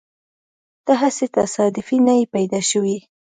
ته 0.85 0.93
هسې 1.01 1.25
تصادفي 1.35 1.97
نه 2.07 2.13
يې 2.19 2.25
پیدا 2.35 2.59
شوی. 2.69 2.97